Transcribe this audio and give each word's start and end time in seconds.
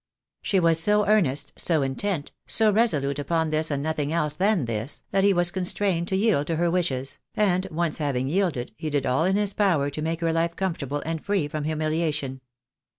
She 0.41 0.59
was 0.59 0.79
so 0.79 1.05
earnest, 1.05 1.53
so 1.57 1.83
intent, 1.83 2.31
so 2.47 2.71
resolute 2.73 3.19
upon 3.19 3.51
this 3.51 3.69
and 3.69 3.83
nothing 3.83 4.11
else 4.11 4.35
than 4.35 4.65
this, 4.65 5.03
that 5.11 5.23
he 5.23 5.31
was 5.31 5.51
constrained 5.51 6.07
to 6.07 6.15
yield 6.15 6.47
to 6.47 6.55
her 6.55 6.71
wishes, 6.71 7.19
and 7.35 7.67
once 7.69 7.99
having 7.99 8.27
yielded, 8.27 8.71
he 8.75 8.89
did 8.89 9.05
all 9.05 9.25
in 9.25 9.35
his 9.35 9.53
power 9.53 9.91
to 9.91 10.01
make 10.01 10.21
her 10.21 10.33
life 10.33 10.55
comfortable 10.55 11.03
and 11.05 11.23
free 11.23 11.47
from 11.47 11.65
humiliation. 11.65 12.41